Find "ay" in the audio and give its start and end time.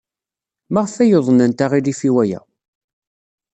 1.03-1.11